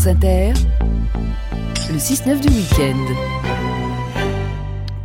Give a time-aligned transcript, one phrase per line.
[0.00, 0.52] France Inter,
[1.90, 3.59] le 6-9 du week-end.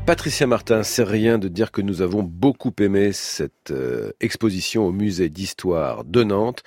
[0.05, 4.91] Patricia Martin, c'est rien de dire que nous avons beaucoup aimé cette euh, exposition au
[4.91, 6.61] musée d'histoire de Nantes,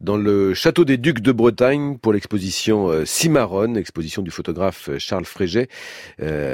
[0.00, 4.98] dans le château des Ducs de Bretagne pour l'exposition euh, Cimarron, exposition du photographe euh,
[4.98, 5.68] Charles Fréget.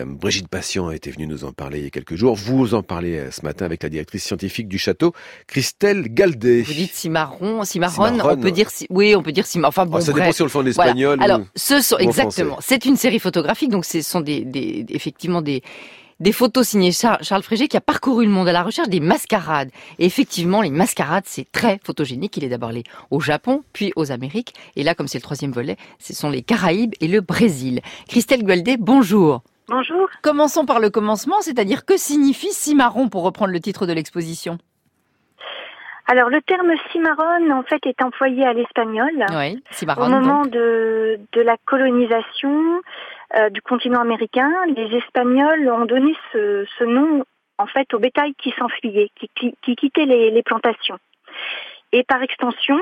[0.06, 2.34] Brigitte Patient a été venue nous en parler il y a quelques jours.
[2.34, 5.12] Vous en parlez ce matin avec la directrice scientifique du château,
[5.46, 6.62] Christelle Galdé.
[6.62, 9.68] Vous dites Cimarron, Cimarron, on peut dire, oui, on peut dire Cimarron.
[9.68, 11.22] Enfin bon, ah, ça dépend sur le fond espagnol.
[11.22, 12.58] Alors, ce sont exactement.
[12.60, 15.62] C'est une série photographique, donc ce sont des, des effectivement des
[16.20, 19.70] des photos signées Charles Frégé qui a parcouru le monde à la recherche des mascarades.
[19.98, 22.36] Et effectivement, les mascarades, c'est très photogénique.
[22.36, 24.54] Il est d'abord allé au Japon, puis aux Amériques.
[24.76, 27.80] Et là, comme c'est le troisième volet, ce sont les Caraïbes et le Brésil.
[28.08, 29.42] Christelle Gualdé, bonjour.
[29.68, 30.08] Bonjour.
[30.22, 34.58] Commençons par le commencement, c'est-à-dire que signifie cimarron pour reprendre le titre de l'exposition?
[36.06, 39.62] Alors le terme cimarron en fait est employé à l'espagnol oui,
[39.96, 42.82] au moment de, de la colonisation
[43.36, 47.24] euh, du continent américain, les Espagnols ont donné ce, nom
[47.58, 50.98] en fait au bétail qui s'enfuyait, qui, qui, quittait les, plantations.
[51.92, 52.78] Et par extension,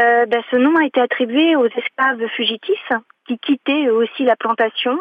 [0.00, 2.92] euh, ben, ce nom a été attribué aux esclaves fugitifs
[3.26, 4.98] qui quittaient eux aussi la plantation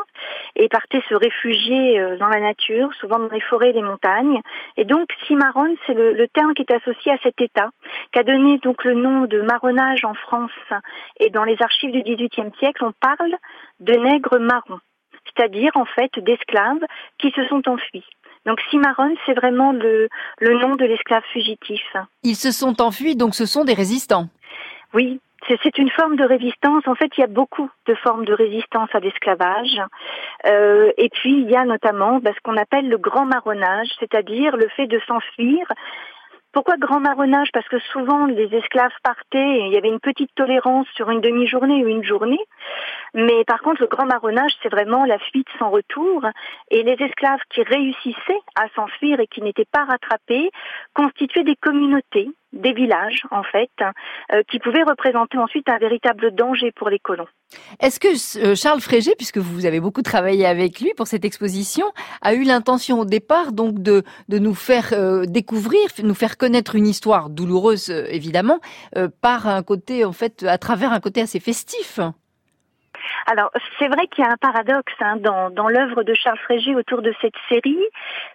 [0.55, 4.39] et partaient se réfugier euh, dans la nature, souvent dans les forêts et les montagnes.
[4.77, 7.69] Et donc cimarron, c'est le, le, terme qui est associé à cet état,
[8.11, 10.51] qui a donné donc le nom de marronnage en France
[11.19, 13.35] et dans les archives du XVIIIe siècle, on parle
[13.79, 14.79] de nègres marrons,
[15.25, 16.85] c'est-à-dire en fait d'esclaves
[17.17, 18.05] qui se sont enfuis.
[18.45, 21.81] Donc cimarron, c'est vraiment le, le nom de l'esclave fugitif.
[22.23, 24.27] Ils se sont enfuis, donc ce sont des résistants.
[24.93, 26.87] Oui, c'est une forme de résistance.
[26.87, 29.81] En fait, il y a beaucoup de formes de résistance à l'esclavage.
[30.45, 34.55] Euh, et puis, il y a notamment bah, ce qu'on appelle le grand marronnage, c'est-à-dire
[34.55, 35.67] le fait de s'enfuir
[36.53, 37.49] pourquoi grand marronnage?
[37.51, 41.19] Parce que souvent les esclaves partaient et il y avait une petite tolérance sur une
[41.19, 42.39] demi-journée ou une journée.
[43.13, 46.25] Mais par contre, le grand marronnage, c'est vraiment la fuite sans retour.
[46.71, 50.49] Et les esclaves qui réussissaient à s'enfuir et qui n'étaient pas rattrapés
[50.95, 53.71] constituaient des communautés, des villages en fait,
[54.31, 57.27] euh, qui pouvaient représenter ensuite un véritable danger pour les colons.
[57.79, 61.85] Est-ce que euh, Charles Frégé, puisque vous avez beaucoup travaillé avec lui pour cette exposition,
[62.21, 66.75] a eu l'intention au départ donc de, de nous faire euh, découvrir, nous faire connaître
[66.75, 68.59] une histoire douloureuse évidemment,
[69.21, 71.99] par un côté en fait, à travers un côté assez festif?
[73.25, 76.75] Alors, c'est vrai qu'il y a un paradoxe hein, dans, dans l'œuvre de Charles Frégé
[76.75, 77.83] autour de cette série,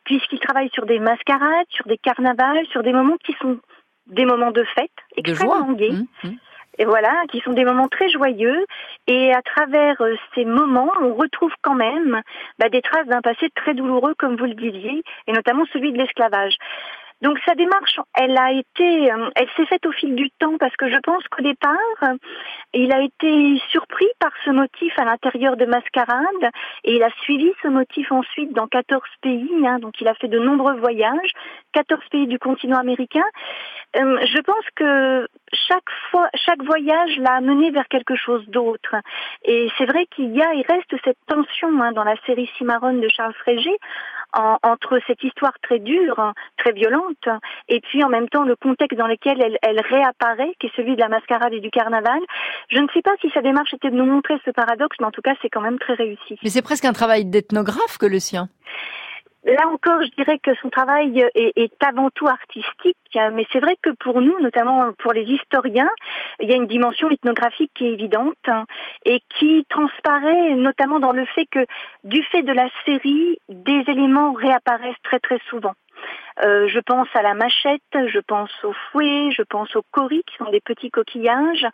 [0.04, 3.58] puisqu'il travaille sur des mascarades, sur des carnavals, sur des moments qui sont
[4.06, 5.92] des moments de fête extrêmement gays.
[5.92, 6.36] Mmh, mmh.
[6.80, 8.64] Et voilà, qui sont des moments très joyeux.
[9.08, 12.22] Et à travers euh, ces moments, on retrouve quand même
[12.58, 15.98] bah, des traces d'un passé très douloureux, comme vous le disiez, et notamment celui de
[15.98, 16.54] l'esclavage.
[17.20, 20.76] Donc sa démarche, elle a été, euh, elle s'est faite au fil du temps parce
[20.76, 21.76] que je pense qu'au départ,
[22.72, 26.50] il a été surpris par ce motif à l'intérieur de Mascarade
[26.84, 29.50] et il a suivi ce motif ensuite dans 14 pays.
[29.66, 31.32] Hein, donc il a fait de nombreux voyages,
[31.72, 33.24] 14 pays du continent américain.
[33.96, 38.94] Euh, je pense que chaque fois, chaque voyage l'a amené vers quelque chose d'autre.
[39.44, 42.94] Et c'est vrai qu'il y a, il reste cette tension hein, dans la série Cimarron
[42.94, 43.76] de Charles Frégé
[44.34, 47.28] entre cette histoire très dure, très violente,
[47.68, 50.96] et puis en même temps le contexte dans lequel elle, elle réapparaît, qui est celui
[50.96, 52.20] de la mascarade et du carnaval.
[52.70, 55.10] Je ne sais pas si sa démarche était de nous montrer ce paradoxe, mais en
[55.10, 56.38] tout cas c'est quand même très réussi.
[56.42, 58.48] Mais c'est presque un travail d'ethnographe que le sien.
[59.48, 62.98] Là encore, je dirais que son travail est, avant tout artistique,
[63.32, 65.88] mais c'est vrai que pour nous, notamment pour les historiens,
[66.38, 68.34] il y a une dimension ethnographique qui est évidente
[69.06, 71.64] et qui transparaît notamment dans le fait que,
[72.04, 75.72] du fait de la série, des éléments réapparaissent très très souvent.
[76.42, 80.36] Euh, je pense à la machette, je pense au fouet, je pense aux coris qui
[80.36, 81.66] sont des petits coquillages.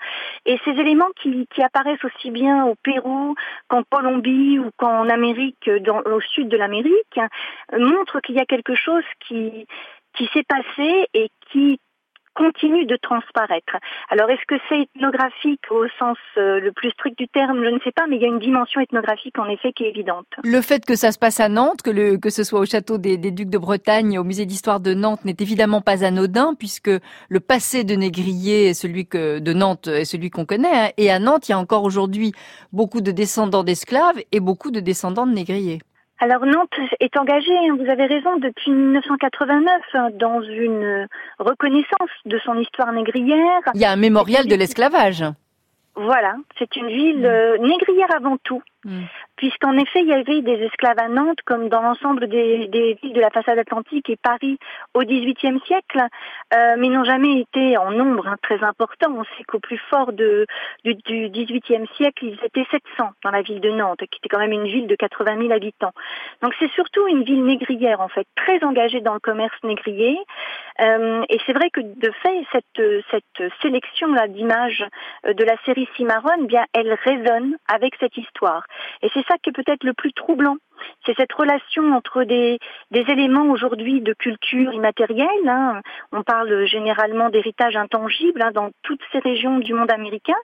[0.46, 3.34] Et ces éléments qui, apparaissent aussi bien au Pérou
[3.68, 5.70] qu'en Colombie ou qu'en Amérique,
[6.06, 7.20] au sud de l'Amérique,
[7.72, 9.66] montrent qu'il y a quelque chose qui
[10.32, 11.78] s'est passé et qui
[12.34, 13.76] continue de transparaître.
[14.10, 17.64] Alors est-ce que c'est ethnographique au sens euh, le plus strict du terme?
[17.64, 19.90] Je ne sais pas, mais il y a une dimension ethnographique en effet qui est
[19.90, 20.26] évidente.
[20.42, 22.98] Le fait que ça se passe à Nantes, que, le, que ce soit au château
[22.98, 26.90] des, des Ducs de Bretagne, au musée d'histoire de Nantes, n'est évidemment pas anodin, puisque
[27.28, 30.68] le passé de Négrier, celui que, de Nantes, est celui qu'on connaît.
[30.72, 30.90] Hein.
[30.96, 32.32] Et à Nantes, il y a encore aujourd'hui
[32.72, 35.80] beaucoup de descendants d'esclaves et beaucoup de descendants de négriers.
[36.24, 41.06] Alors Nantes est engagée, hein, vous avez raison, depuis 1989 hein, dans une
[41.38, 43.60] reconnaissance de son histoire négrière.
[43.74, 45.22] Il y a un mémorial de l'esclavage.
[45.94, 48.62] Voilà, c'est une ville euh, négrière avant tout.
[48.84, 49.02] Mm.
[49.36, 52.68] Puisqu'en effet, il y avait des esclaves à Nantes, comme dans l'ensemble des,
[53.02, 54.58] villes de la façade atlantique et Paris
[54.94, 56.00] au XVIIIe siècle,
[56.54, 59.12] euh, mais n'ont jamais été en nombre hein, très important.
[59.16, 60.46] On sait qu'au plus fort de,
[60.84, 60.94] du,
[61.30, 64.66] XVIIIe siècle, ils étaient 700 dans la ville de Nantes, qui était quand même une
[64.66, 65.92] ville de 80 000 habitants.
[66.42, 70.18] Donc c'est surtout une ville négrière, en fait, très engagée dans le commerce négrier.
[70.80, 74.84] Euh, et c'est vrai que de fait, cette, cette sélection-là d'images
[75.26, 78.64] euh, de la série Cimarron, eh bien, elle résonne avec cette histoire.
[79.02, 80.56] Et c'est ça qui est peut-être le plus troublant
[81.06, 82.58] c'est cette relation entre des,
[82.92, 85.48] éléments aujourd'hui de culture immatérielle.
[85.48, 85.80] Hein.
[86.12, 90.36] On parle généralement d'héritage intangible hein, dans toutes ces régions du monde américain.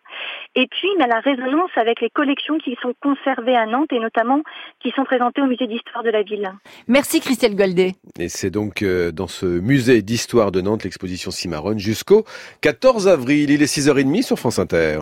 [0.54, 4.42] Et puis la résonance avec les collections qui sont conservées à Nantes et notamment
[4.80, 6.50] qui sont présentées au musée d'histoire de la ville.
[6.88, 7.94] Merci Christelle Goldet.
[8.18, 12.24] Et c'est donc euh, dans ce musée d'histoire de Nantes l'exposition Cimarron jusqu'au
[12.60, 13.50] 14 avril.
[13.50, 14.98] Il est 6h30 sur France Inter.